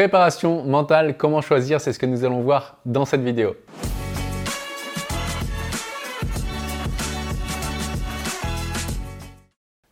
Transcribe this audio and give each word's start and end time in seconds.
Préparation 0.00 0.64
mentale, 0.64 1.18
comment 1.18 1.42
choisir, 1.42 1.78
c'est 1.78 1.92
ce 1.92 1.98
que 1.98 2.06
nous 2.06 2.24
allons 2.24 2.40
voir 2.40 2.78
dans 2.86 3.04
cette 3.04 3.20
vidéo. 3.20 3.54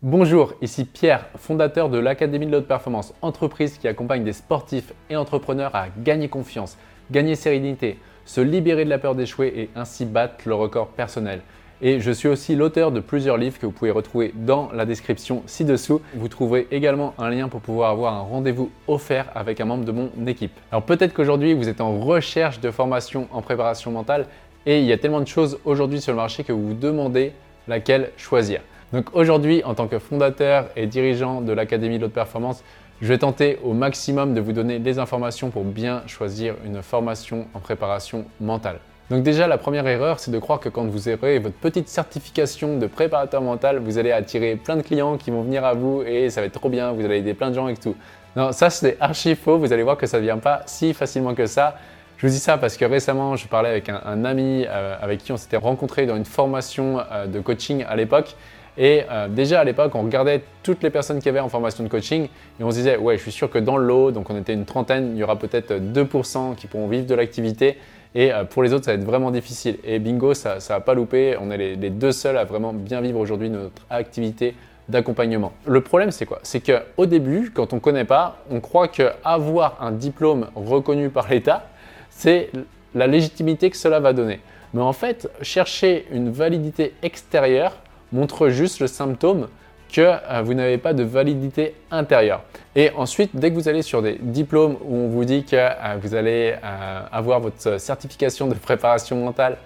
Bonjour, 0.01 0.55
ici 0.63 0.87
Pierre, 0.87 1.27
fondateur 1.37 1.91
de 1.91 1.99
l'Académie 1.99 2.47
de 2.47 2.53
l'Haute 2.53 2.67
Performance, 2.67 3.13
entreprise 3.21 3.77
qui 3.77 3.87
accompagne 3.87 4.25
des 4.25 4.33
sportifs 4.33 4.95
et 5.11 5.17
entrepreneurs 5.17 5.77
à 5.77 5.89
gagner 5.91 6.30
confiance, 6.30 6.79
gagner 7.11 7.34
sérénité, 7.34 7.98
se 8.25 8.40
libérer 8.40 8.86
de 8.86 8.90
la 8.90 8.98
peur 8.98 9.14
d'échouer 9.14 9.52
et 9.54 9.70
ainsi 9.77 10.06
battre 10.06 10.36
le 10.46 10.54
record 10.54 10.88
personnel. 10.88 11.43
Et 11.81 12.01
je 12.01 12.11
suis 12.11 12.27
aussi 12.27 12.57
l'auteur 12.57 12.91
de 12.91 12.99
plusieurs 12.99 13.37
livres 13.37 13.59
que 13.59 13.67
vous 13.67 13.73
pouvez 13.73 13.93
retrouver 13.93 14.33
dans 14.35 14.71
la 14.75 14.85
description 14.85 15.45
ci-dessous. 15.47 16.01
Vous 16.15 16.29
trouverez 16.29 16.67
également 16.73 17.15
un 17.19 17.31
lien 17.31 17.49
pour 17.49 17.61
pouvoir 17.61 17.91
avoir 17.91 18.15
un 18.15 18.23
rendez-vous 18.23 18.71
offert 18.89 19.31
avec 19.37 19.61
un 19.61 19.65
membre 19.65 19.85
de 19.85 19.93
mon 19.93 20.11
équipe. 20.27 20.53
Alors 20.73 20.83
peut-être 20.83 21.14
qu'aujourd'hui 21.14 21.55
vous 21.55 21.69
êtes 21.69 21.81
en 21.81 22.00
recherche 22.00 22.59
de 22.59 22.72
formation 22.72 23.29
en 23.31 23.43
préparation 23.43 23.93
mentale 23.93 24.27
et 24.67 24.81
il 24.81 24.86
y 24.86 24.93
a 24.93 24.99
tellement 24.99 25.21
de 25.21 25.29
choses 25.29 25.61
aujourd'hui 25.64 26.00
sur 26.00 26.13
le 26.13 26.17
marché 26.17 26.43
que 26.43 26.53
vous 26.53 26.69
vous 26.69 26.75
demandez 26.75 27.33
laquelle 27.69 28.11
choisir. 28.17 28.61
Donc 28.93 29.14
aujourd'hui, 29.14 29.63
en 29.64 29.75
tant 29.75 29.86
que 29.86 29.99
fondateur 29.99 30.69
et 30.75 30.86
dirigeant 30.86 31.43
de 31.43 31.53
l'Académie 31.53 31.99
de 31.99 32.05
l'Haute 32.05 32.12
Performance, 32.12 32.64
je 33.00 33.06
vais 33.06 33.19
tenter 33.19 33.58
au 33.62 33.75
maximum 33.75 34.34
de 34.34 34.41
vous 34.41 34.53
donner 34.53 34.78
les 34.78 34.98
informations 34.98 35.50
pour 35.50 35.62
bien 35.62 36.03
choisir 36.06 36.55
une 36.64 36.83
formation 36.83 37.47
en 37.55 37.61
préparation 37.61 38.25
mentale. 38.41 38.81
Donc 39.11 39.22
déjà, 39.22 39.47
la 39.47 39.56
première 39.56 39.86
erreur, 39.86 40.20
c'est 40.20 40.30
de 40.30 40.39
croire 40.39 40.61
que 40.61 40.69
quand 40.69 40.84
vous 40.84 41.08
aurez 41.08 41.39
votre 41.39 41.56
petite 41.56 41.89
certification 41.89 42.77
de 42.77 42.86
préparateur 42.86 43.41
mental, 43.41 43.78
vous 43.78 43.97
allez 43.97 44.12
attirer 44.12 44.56
plein 44.56 44.77
de 44.77 44.83
clients 44.83 45.16
qui 45.16 45.30
vont 45.30 45.42
venir 45.42 45.64
à 45.64 45.72
vous 45.72 46.03
et 46.03 46.28
ça 46.28 46.42
va 46.42 46.47
être 46.47 46.53
trop 46.53 46.69
bien, 46.69 46.92
vous 46.92 47.03
allez 47.05 47.19
aider 47.19 47.33
plein 47.33 47.48
de 47.48 47.55
gens 47.55 47.69
et 47.69 47.77
tout. 47.77 47.97
Non, 48.36 48.52
ça 48.52 48.69
c'est 48.69 48.98
archi 49.00 49.34
faux, 49.34 49.58
vous 49.58 49.72
allez 49.72 49.83
voir 49.83 49.97
que 49.97 50.06
ça 50.06 50.19
ne 50.19 50.25
vient 50.25 50.36
pas 50.36 50.61
si 50.66 50.92
facilement 50.92 51.34
que 51.34 51.47
ça. 51.47 51.77
Je 52.19 52.27
vous 52.27 52.33
dis 52.33 52.39
ça 52.39 52.58
parce 52.58 52.77
que 52.77 52.84
récemment, 52.84 53.36
je 53.36 53.48
parlais 53.48 53.70
avec 53.70 53.88
un, 53.88 54.24
ami 54.24 54.66
euh, 54.68 54.96
avec 55.00 55.20
qui 55.20 55.33
on 55.33 55.38
s'était 55.38 55.56
rencontré 55.56 56.05
dans 56.05 56.16
une 56.16 56.27
formation 56.27 57.00
euh, 57.11 57.27
de 57.27 57.40
coaching 57.40 57.84
à 57.88 57.96
l'époque 57.96 58.36
et 58.78 59.02
euh, 59.10 59.26
déjà 59.28 59.60
à 59.60 59.64
l'époque, 59.64 59.92
on 59.96 60.02
regardait 60.02 60.42
toutes 60.62 60.84
les 60.84 60.90
personnes 60.90 61.18
qui 61.18 61.28
avaient 61.28 61.40
en 61.40 61.48
formation 61.48 61.82
de 61.82 61.88
coaching 61.88 62.28
et 62.60 62.64
on 62.64 62.70
se 62.70 62.76
disait, 62.76 62.96
ouais, 62.96 63.16
je 63.16 63.22
suis 63.22 63.32
sûr 63.32 63.50
que 63.50 63.58
dans 63.58 63.76
le 63.76 63.84
lot, 63.84 64.12
donc 64.12 64.30
on 64.30 64.38
était 64.38 64.54
une 64.54 64.64
trentaine, 64.64 65.10
il 65.14 65.18
y 65.18 65.24
aura 65.24 65.36
peut-être 65.36 65.72
2% 65.74 66.54
qui 66.54 66.68
pourront 66.68 66.86
vivre 66.86 67.04
de 67.04 67.14
l'activité. 67.14 67.76
Et 68.14 68.32
euh, 68.32 68.44
pour 68.44 68.62
les 68.62 68.72
autres, 68.72 68.84
ça 68.84 68.92
va 68.92 68.98
être 68.98 69.04
vraiment 69.04 69.32
difficile. 69.32 69.78
Et 69.82 69.98
bingo, 69.98 70.32
ça 70.32 70.54
ne 70.56 70.60
va 70.60 70.80
pas 70.80 70.94
louper. 70.94 71.36
On 71.40 71.50
est 71.50 71.56
les, 71.56 71.76
les, 71.76 71.90
deux 71.90 72.12
seuls 72.12 72.38
à 72.38 72.44
vraiment 72.44 72.72
bien 72.72 73.00
vivre 73.00 73.18
aujourd'hui 73.18 73.50
notre 73.50 73.82
activité 73.90 74.54
d'accompagnement. 74.88 75.52
Le 75.66 75.80
problème, 75.80 76.12
c'est 76.12 76.24
quoi? 76.24 76.38
C'est 76.44 76.60
qu'au 76.60 77.04
début, 77.04 77.50
quand 77.52 77.72
on 77.72 77.76
ne 77.76 77.80
connaît 77.80 78.04
pas, 78.04 78.38
on 78.48 78.60
croit 78.60 78.88
qu'avoir 78.88 79.76
un 79.80 79.90
diplôme 79.90 80.48
reconnu 80.54 81.10
par 81.10 81.28
l'État, 81.28 81.66
c'est 82.10 82.50
la 82.94 83.08
légitimité 83.08 83.70
que 83.70 83.76
cela 83.76 83.98
va 83.98 84.12
donner. 84.12 84.40
Mais 84.72 84.82
en 84.82 84.92
fait, 84.92 85.28
chercher 85.42 86.06
une 86.12 86.30
validité 86.30 86.94
extérieure, 87.02 87.76
montre 88.12 88.48
juste 88.48 88.81
le 88.81 88.87
symptôme 88.87 89.48
que 89.92 90.03
euh, 90.03 90.42
vous 90.42 90.55
n'avez 90.55 90.78
pas 90.78 90.92
de 90.92 91.03
validité 91.03 91.75
intérieure. 91.91 92.42
Et 92.77 92.91
ensuite, 92.97 93.31
dès 93.34 93.51
que 93.51 93.55
vous 93.55 93.69
allez 93.69 93.83
sur 93.83 94.03
des 94.03 94.19
diplômes 94.20 94.77
où 94.84 94.97
on 94.97 95.09
vous 95.09 95.25
dit 95.25 95.45
que 95.45 95.56
euh, 95.56 95.97
vous 96.01 96.14
allez 96.14 96.55
euh, 96.62 97.01
avoir 97.11 97.41
votre 97.41 97.81
certification 97.81 98.47
de 98.47 98.55
préparation 98.55 99.17
mentale 99.17 99.56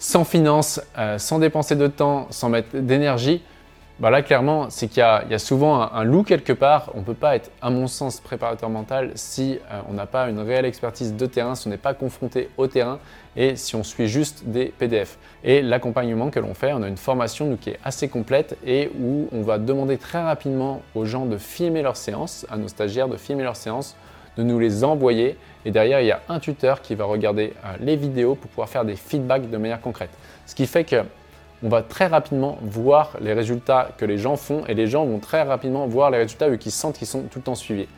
sans 0.00 0.24
finance, 0.24 0.80
sans 1.16 1.40
dépenser 1.40 1.74
de 1.74 1.88
temps, 1.88 2.28
sans 2.30 2.48
mettre 2.48 2.76
d'énergie, 2.76 3.42
bah 4.00 4.10
là 4.10 4.22
clairement, 4.22 4.70
c'est 4.70 4.86
qu'il 4.86 4.98
y, 4.98 5.34
a 5.34 5.38
souvent 5.38 5.80
un, 5.92 6.04
loup 6.04 6.22
quelque 6.22 6.52
part. 6.52 6.90
On 6.94 7.00
ne 7.00 7.04
peut 7.04 7.14
pas 7.14 7.34
être, 7.34 7.50
à 7.60 7.68
mon 7.70 7.88
sens, 7.88 8.20
préparateur 8.20 8.70
mental 8.70 9.10
si 9.16 9.58
on 9.88 9.94
n'a 9.94 10.06
pas 10.06 10.28
une 10.28 10.38
réelle 10.38 10.66
expertise 10.66 11.14
de 11.16 11.26
terrain, 11.26 11.56
si 11.56 11.66
on 11.66 11.70
n'est 11.70 11.78
pas 11.78 11.94
confronté 11.94 12.48
au 12.56 12.68
terrain 12.68 13.00
et 13.36 13.56
si 13.56 13.74
on 13.74 13.82
suit 13.82 14.06
juste 14.06 14.44
des 14.44 14.66
PDF. 14.66 15.18
Et 15.42 15.62
l'accompagnement 15.62 16.30
que 16.30 16.38
l'on 16.38 16.54
fait, 16.54 16.72
on 16.72 16.82
a 16.82 16.88
une 16.88 16.96
formation 16.96 17.56
qui 17.56 17.70
est 17.70 17.78
assez 17.82 18.08
complète 18.08 18.56
et 18.64 18.90
où 19.00 19.28
on 19.32 19.42
va 19.42 19.58
demander 19.58 19.98
très 19.98 20.22
rapidement 20.22 20.82
aux 20.94 21.04
gens 21.04 21.26
de 21.26 21.36
filmer 21.36 21.82
leurs 21.82 21.96
séances, 21.96 22.46
à 22.50 22.56
nos 22.56 22.68
stagiaires 22.68 23.08
de 23.08 23.16
filmer 23.16 23.42
leurs 23.42 23.56
séances, 23.56 23.96
de 24.36 24.44
nous 24.44 24.60
les 24.60 24.84
envoyer 24.84 25.36
et 25.64 25.70
derrière 25.70 26.00
il 26.00 26.06
y 26.06 26.12
a 26.12 26.22
un 26.28 26.38
tuteur 26.38 26.80
qui 26.80 26.94
va 26.94 27.04
regarder 27.04 27.52
euh, 27.64 27.74
les 27.80 27.96
vidéos 27.96 28.36
pour 28.36 28.48
pouvoir 28.48 28.68
faire 28.68 28.84
des 28.84 28.96
feedbacks 28.96 29.50
de 29.50 29.56
manière 29.56 29.80
concrète. 29.80 30.10
Ce 30.46 30.54
qui 30.54 30.66
fait 30.66 30.84
que 30.84 31.02
on 31.62 31.68
va 31.68 31.82
très 31.82 32.06
rapidement 32.06 32.58
voir 32.62 33.16
les 33.20 33.32
résultats 33.32 33.90
que 33.96 34.04
les 34.04 34.18
gens 34.18 34.36
font 34.36 34.64
et 34.66 34.74
les 34.74 34.86
gens 34.86 35.04
vont 35.04 35.18
très 35.18 35.42
rapidement 35.42 35.86
voir 35.86 36.10
les 36.10 36.18
résultats 36.18 36.48
vu 36.48 36.58
qu'ils 36.58 36.72
sentent 36.72 36.98
qu'ils 36.98 37.06
sont 37.06 37.22
tout 37.22 37.40
le 37.40 37.44
temps 37.44 37.54
suivis. 37.54 37.88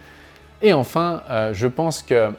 Et 0.62 0.72
enfin, 0.72 1.22
euh, 1.30 1.52
je 1.52 1.66
pense 1.66 2.02
que 2.02 2.30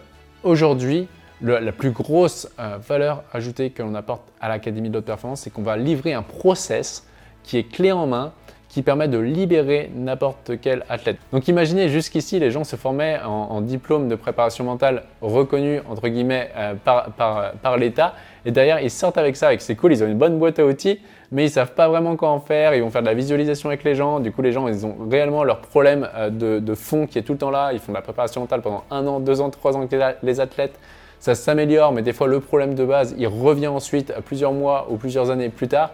aujourd'hui, 0.44 1.08
la 1.42 1.72
plus 1.72 1.92
grosse 1.92 2.48
euh, 2.60 2.78
valeur 2.78 3.24
ajoutée 3.34 3.72
que 3.72 3.82
l'on 3.82 3.96
apporte 3.96 4.22
à 4.40 4.48
l'Académie 4.50 4.90
de 4.90 4.96
l'Haute 4.96 5.06
Performance, 5.06 5.42
c'est 5.42 5.50
qu'on 5.50 5.64
va 5.64 5.76
livrer 5.76 6.14
un 6.14 6.22
process 6.22 7.06
qui 7.44 7.58
est 7.58 7.64
clé 7.64 7.92
en 7.92 8.06
main, 8.06 8.32
qui 8.72 8.84
permet 8.84 9.10
de 9.10 9.18
libérer 9.18 9.92
n'importe 9.94 10.54
quel 10.62 10.86
athlète. 10.88 11.18
Donc 11.34 11.50
imaginez 11.50 11.90
jusqu'ici, 11.90 12.40
les 12.40 12.52
gens 12.52 12.64
se 12.64 12.78
formaient 12.78 13.20
en, 13.22 13.60
diplôme 13.60 14.08
de 14.08 14.16
préparation 14.16 14.64
mentale 14.64 15.04
reconnu 15.22 15.82
entre 15.90 16.08
guillemets 16.08 16.50
euh, 16.56 16.74
par, 16.76 17.78
l'État, 17.78 18.16
et 18.46 18.52
derrière 18.52 18.80
ils 18.80 18.90
sortent 18.90 19.18
avec 19.18 19.36
ça, 19.36 19.54
et 19.54 19.60
c'est 19.60 19.76
cool, 19.76 19.92
ils 19.92 20.02
ont 20.02 20.08
une 20.08 20.18
bonne 20.18 20.40
boîte 20.40 20.58
à 20.60 20.66
outils, 20.66 21.02
mais 21.34 21.46
ils 21.46 21.50
savent 21.50 21.74
pas 21.74 21.90
vraiment 21.90 22.16
quoi 22.16 22.30
en 22.30 22.40
faire, 22.40 22.74
ils 22.74 22.82
vont 22.82 22.90
faire 22.90 23.02
de 23.02 23.08
la 23.08 23.14
visualisation 23.14 23.68
avec 23.68 23.84
les 23.84 23.94
gens, 23.94 24.22
du 24.22 24.32
coup 24.32 24.42
les 24.42 24.54
gens 24.54 24.70
ils 24.70 24.86
ont 24.86 24.96
réellement 25.10 25.44
leur 25.44 25.60
problème 25.60 26.08
euh, 26.16 26.30
de, 26.30 26.60
de 26.60 26.74
fond 26.74 27.08
qui 27.08 27.20
est 27.20 27.24
tout 27.24 27.34
le 27.34 27.40
temps 27.40 27.52
là, 27.52 27.74
ils 27.74 27.80
font 27.80 27.92
de 27.92 27.98
la 27.98 28.02
préparation 28.02 28.40
mentale 28.40 28.62
pendant 28.62 28.86
un 28.90 29.06
an, 29.06 29.20
deux 29.20 29.42
ans, 29.42 29.50
trois 29.50 29.76
ans 29.76 29.82
avec 29.82 30.18
les 30.24 30.40
athlètes, 30.40 30.80
ça 31.20 31.36
s'améliore, 31.36 31.92
mais 31.92 32.04
des 32.04 32.14
fois 32.14 32.28
le 32.28 32.40
problème 32.40 32.74
de 32.74 32.86
base, 32.86 33.16
il 33.18 33.28
revient 33.28 33.68
ensuite 33.68 34.14
plusieurs 34.24 34.54
mois 34.54 34.88
ou 34.90 34.96
plusieurs 34.96 35.30
années 35.30 35.50
plus 35.50 35.68
tard. 35.68 35.92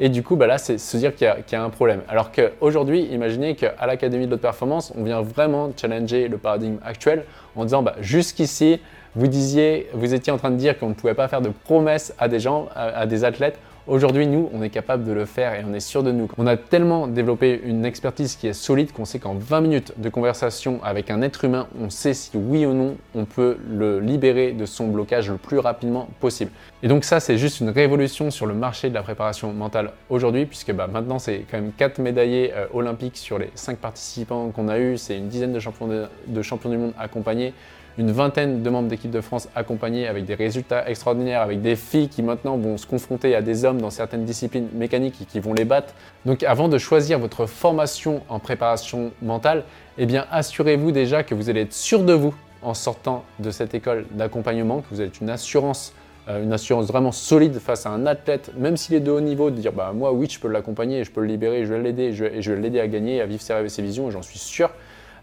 Et 0.00 0.08
du 0.08 0.22
coup, 0.24 0.34
bah 0.34 0.46
là, 0.46 0.58
c'est 0.58 0.78
se 0.78 0.96
dire 0.96 1.14
qu'il 1.14 1.26
y, 1.52 1.54
a 1.54 1.62
un 1.62 1.70
problème. 1.70 2.00
Alors 2.08 2.32
qu'aujourd'hui, 2.32 3.02
imaginez 3.12 3.54
qu'à 3.54 3.86
l'Académie 3.86 4.26
de 4.26 4.32
l'Haute 4.32 4.40
Performance, 4.40 4.92
on 4.96 5.04
vient 5.04 5.22
vraiment 5.22 5.70
challenger 5.76 6.26
le 6.26 6.36
paradigme 6.36 6.78
actuel 6.84 7.24
en 7.54 7.64
disant 7.64 7.82
bah, 7.82 7.94
jusqu'ici, 8.00 8.80
vous 9.14 9.26
vous 9.94 10.14
étiez 10.14 10.32
en 10.32 10.38
train 10.38 10.50
de 10.50 10.56
dire 10.56 10.76
qu'on 10.76 10.88
ne 10.88 10.94
pouvait 10.94 11.14
pas 11.14 11.28
faire 11.28 11.40
de 11.40 11.50
promesses 11.50 12.12
à 12.18 12.26
des 12.26 12.40
gens, 12.40 12.68
à 12.74 13.06
des 13.06 13.24
athlètes. 13.24 13.58
Aujourd'hui, 13.86 14.26
nous, 14.26 14.48
on 14.54 14.62
est 14.62 14.70
capable 14.70 15.04
de 15.04 15.12
le 15.12 15.26
faire 15.26 15.52
et 15.52 15.62
on 15.62 15.74
est 15.74 15.80
sûr 15.80 16.02
de 16.02 16.10
nous. 16.10 16.30
On 16.38 16.46
a 16.46 16.56
tellement 16.56 17.06
développé 17.06 17.60
une 17.66 17.84
expertise 17.84 18.34
qui 18.34 18.46
est 18.46 18.54
solide 18.54 18.92
qu'on 18.92 19.04
sait 19.04 19.18
qu'en 19.18 19.34
20 19.34 19.60
minutes 19.60 19.92
de 19.98 20.08
conversation 20.08 20.82
avec 20.82 21.10
un 21.10 21.20
être 21.20 21.44
humain, 21.44 21.66
on 21.78 21.90
sait 21.90 22.14
si 22.14 22.30
oui 22.34 22.64
ou 22.64 22.72
non 22.72 22.96
on 23.14 23.26
peut 23.26 23.58
le 23.68 24.00
libérer 24.00 24.52
de 24.52 24.64
son 24.64 24.88
blocage 24.88 25.30
le 25.30 25.36
plus 25.36 25.58
rapidement 25.58 26.08
possible. 26.18 26.50
Et 26.82 26.88
donc 26.88 27.04
ça, 27.04 27.20
c'est 27.20 27.36
juste 27.36 27.60
une 27.60 27.68
révolution 27.68 28.30
sur 28.30 28.46
le 28.46 28.54
marché 28.54 28.88
de 28.88 28.94
la 28.94 29.02
préparation 29.02 29.52
mentale 29.52 29.92
aujourd'hui, 30.08 30.46
puisque 30.46 30.72
bah, 30.72 30.86
maintenant, 30.86 31.18
c'est 31.18 31.44
quand 31.50 31.58
même 31.58 31.72
4 31.76 31.98
médaillés 31.98 32.54
euh, 32.54 32.64
olympiques 32.72 33.18
sur 33.18 33.38
les 33.38 33.50
5 33.54 33.76
participants 33.76 34.48
qu'on 34.48 34.68
a 34.68 34.78
eu, 34.78 34.96
c'est 34.96 35.18
une 35.18 35.28
dizaine 35.28 35.52
de 35.52 35.60
champions, 35.60 36.08
de 36.26 36.42
champions 36.42 36.70
du 36.70 36.78
monde 36.78 36.94
accompagnés 36.98 37.52
une 37.98 38.10
vingtaine 38.10 38.62
de 38.62 38.70
membres 38.70 38.88
d'équipe 38.88 39.10
de 39.10 39.20
France 39.20 39.48
accompagnés 39.54 40.06
avec 40.06 40.24
des 40.24 40.34
résultats 40.34 40.88
extraordinaires, 40.88 41.40
avec 41.40 41.62
des 41.62 41.76
filles 41.76 42.08
qui 42.08 42.22
maintenant 42.22 42.56
vont 42.56 42.76
se 42.76 42.86
confronter 42.86 43.34
à 43.34 43.42
des 43.42 43.64
hommes 43.64 43.80
dans 43.80 43.90
certaines 43.90 44.24
disciplines 44.24 44.68
mécaniques 44.74 45.22
et 45.22 45.24
qui 45.24 45.40
vont 45.40 45.52
les 45.52 45.64
battre. 45.64 45.94
Donc 46.26 46.42
avant 46.42 46.68
de 46.68 46.78
choisir 46.78 47.18
votre 47.18 47.46
formation 47.46 48.22
en 48.28 48.38
préparation 48.38 49.12
mentale, 49.22 49.64
eh 49.98 50.06
bien 50.06 50.26
assurez-vous 50.30 50.92
déjà 50.92 51.22
que 51.22 51.34
vous 51.34 51.50
allez 51.50 51.62
être 51.62 51.72
sûr 51.72 52.02
de 52.02 52.12
vous 52.12 52.34
en 52.62 52.74
sortant 52.74 53.24
de 53.38 53.50
cette 53.50 53.74
école 53.74 54.06
d'accompagnement, 54.10 54.80
que 54.80 54.86
vous 54.90 55.00
avez 55.00 55.10
une 55.20 55.30
assurance 55.30 55.92
euh, 56.26 56.42
une 56.42 56.54
assurance 56.54 56.86
vraiment 56.86 57.12
solide 57.12 57.58
face 57.58 57.84
à 57.84 57.90
un 57.90 58.06
athlète, 58.06 58.50
même 58.56 58.78
s'il 58.78 58.94
est 58.94 59.00
de 59.00 59.10
haut 59.10 59.20
niveau, 59.20 59.50
de 59.50 59.56
dire 59.56 59.72
bah 59.72 59.92
moi 59.94 60.10
oui 60.10 60.26
je 60.30 60.40
peux 60.40 60.48
l'accompagner, 60.48 61.04
je 61.04 61.10
peux 61.10 61.20
le 61.20 61.26
libérer, 61.26 61.66
je 61.66 61.74
vais 61.74 61.82
l'aider, 61.82 62.14
je 62.14 62.24
vais 62.24 62.60
l'aider 62.60 62.80
à 62.80 62.88
gagner, 62.88 63.20
à 63.20 63.26
vivre 63.26 63.42
ses 63.42 63.52
rêves 63.52 63.66
et 63.66 63.68
ses 63.68 63.82
visions, 63.82 64.08
et 64.08 64.10
j'en 64.10 64.22
suis 64.22 64.38
sûr, 64.38 64.70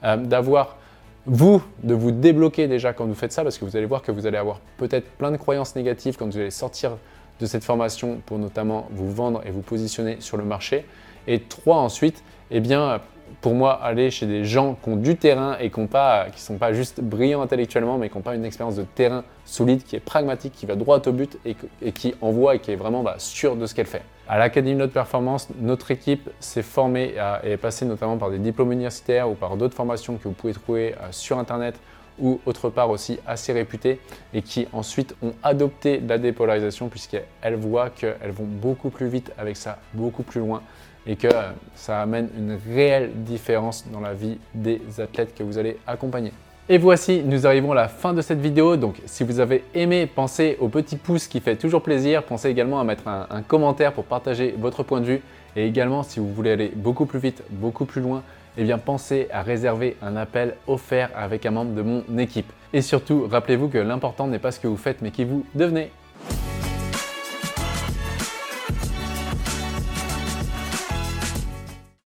euh, 0.03 0.15
d'avoir 0.17 0.77
vous, 1.25 1.61
de 1.83 1.93
vous 1.93 2.11
débloquer 2.11 2.67
déjà 2.67 2.93
quand 2.93 3.05
vous 3.05 3.15
faites 3.15 3.31
ça, 3.31 3.43
parce 3.43 3.57
que 3.57 3.65
vous 3.65 3.75
allez 3.75 3.85
voir 3.85 4.01
que 4.01 4.11
vous 4.11 4.25
allez 4.25 4.37
avoir 4.37 4.59
peut-être 4.77 5.09
plein 5.11 5.31
de 5.31 5.37
croyances 5.37 5.75
négatives 5.75 6.17
quand 6.17 6.25
vous 6.25 6.37
allez 6.37 6.51
sortir 6.51 6.97
de 7.39 7.45
cette 7.45 7.63
formation 7.63 8.21
pour 8.25 8.37
notamment 8.37 8.87
vous 8.91 9.11
vendre 9.11 9.41
et 9.45 9.51
vous 9.51 9.61
positionner 9.61 10.17
sur 10.19 10.37
le 10.37 10.43
marché. 10.43 10.85
Et 11.27 11.39
trois, 11.39 11.77
ensuite, 11.77 12.23
eh 12.49 12.59
bien, 12.59 13.01
pour 13.41 13.53
moi, 13.53 13.73
aller 13.73 14.11
chez 14.11 14.25
des 14.25 14.45
gens 14.45 14.77
qui 14.81 14.89
ont 14.89 14.95
du 14.95 15.15
terrain 15.15 15.57
et 15.59 15.69
qui 15.69 15.79
ne 15.79 15.87
sont 16.35 16.57
pas 16.57 16.73
juste 16.73 17.01
brillants 17.01 17.41
intellectuellement, 17.41 17.97
mais 17.97 18.09
qui 18.09 18.17
n'ont 18.17 18.23
pas 18.23 18.35
une 18.35 18.45
expérience 18.45 18.75
de 18.75 18.83
terrain 18.83 19.23
solide, 19.45 19.83
qui 19.83 19.95
est 19.95 19.99
pragmatique, 19.99 20.53
qui 20.53 20.65
va 20.65 20.75
droit 20.75 21.01
au 21.05 21.11
but 21.11 21.37
et, 21.45 21.91
qui 21.91 22.15
envoie 22.21 22.55
et 22.55 22.59
qui 22.59 22.71
est 22.71 22.75
vraiment 22.75 23.03
bah, 23.03 23.15
sûr 23.17 23.55
de 23.55 23.65
ce 23.65 23.75
qu'elle 23.75 23.85
fait. 23.85 24.03
À 24.27 24.37
l'Académie 24.37 24.77
de 24.77 24.83
Haute 24.83 24.93
Performance, 24.93 25.47
notre 25.59 25.91
équipe 25.91 26.29
s'est 26.39 26.61
formée 26.61 27.15
et 27.43 27.51
est 27.51 27.57
passée 27.57 27.85
notamment 27.85 28.17
par 28.17 28.29
des 28.29 28.39
diplômes 28.39 28.71
universitaires 28.71 29.29
ou 29.29 29.33
par 29.33 29.57
d'autres 29.57 29.75
formations 29.75 30.17
que 30.17 30.23
vous 30.23 30.33
pouvez 30.33 30.53
trouver 30.53 30.93
euh, 30.93 31.07
sur 31.11 31.37
Internet 31.37 31.75
ou 32.19 32.39
autre 32.45 32.69
part 32.69 32.89
aussi 32.89 33.19
assez 33.25 33.51
réputées 33.51 33.99
et 34.33 34.41
qui 34.41 34.67
ensuite 34.73 35.15
ont 35.21 35.33
adopté 35.43 36.01
la 36.07 36.17
dépolarisation 36.17 36.87
puisqu'elles 36.87 37.55
voient 37.55 37.89
qu'elles 37.89 38.31
vont 38.31 38.45
beaucoup 38.45 38.89
plus 38.89 39.07
vite 39.07 39.31
avec 39.37 39.57
ça, 39.57 39.79
beaucoup 39.93 40.23
plus 40.23 40.39
loin 40.39 40.61
et 41.07 41.15
que 41.15 41.27
ça 41.75 42.01
amène 42.01 42.29
une 42.37 42.57
réelle 42.73 43.11
différence 43.15 43.85
dans 43.91 43.99
la 43.99 44.13
vie 44.13 44.37
des 44.53 44.81
athlètes 44.99 45.35
que 45.35 45.43
vous 45.43 45.57
allez 45.57 45.77
accompagner. 45.87 46.31
Et 46.69 46.77
voici, 46.77 47.21
nous 47.25 47.47
arrivons 47.47 47.73
à 47.73 47.75
la 47.75 47.87
fin 47.87 48.13
de 48.13 48.21
cette 48.21 48.39
vidéo. 48.39 48.77
Donc 48.77 48.95
si 49.05 49.23
vous 49.23 49.39
avez 49.39 49.63
aimé, 49.73 50.05
pensez 50.05 50.57
au 50.59 50.69
petit 50.69 50.95
pouce 50.95 51.27
qui 51.27 51.39
fait 51.39 51.55
toujours 51.55 51.81
plaisir. 51.81 52.23
Pensez 52.23 52.49
également 52.49 52.79
à 52.79 52.83
mettre 52.83 53.07
un, 53.07 53.41
commentaire 53.41 53.93
pour 53.93 54.05
partager 54.05 54.55
votre 54.57 54.83
point 54.83 55.01
de 55.01 55.05
vue. 55.05 55.21
Et 55.55 55.65
également, 55.65 56.03
si 56.03 56.19
vous 56.19 56.31
voulez 56.31 56.51
aller 56.51 56.71
beaucoup 56.73 57.05
plus 57.05 57.19
vite, 57.19 57.43
beaucoup 57.49 57.85
plus 57.85 57.99
loin, 57.99 58.23
eh 58.57 58.63
bien 58.63 58.77
pensez 58.77 59.27
à 59.33 59.41
réserver 59.41 59.97
un 60.01 60.15
appel 60.15 60.55
offert 60.67 61.09
avec 61.15 61.45
un 61.45 61.51
membre 61.51 61.73
de 61.73 61.81
mon 61.81 62.03
équipe. 62.17 62.51
Et 62.73 62.81
surtout, 62.81 63.27
rappelez-vous 63.29 63.67
que 63.67 63.77
l'important 63.77 64.27
n'est 64.27 64.39
pas 64.39 64.51
ce 64.51 64.59
que 64.59 64.67
vous 64.67 64.77
faites, 64.77 65.01
mais 65.01 65.11
qui 65.11 65.25
vous 65.25 65.45
devenez. 65.55 65.91